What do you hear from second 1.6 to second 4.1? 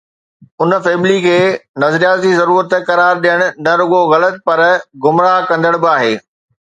”نظرياتي ضرورت“ قرار ڏيڻ نه رڳو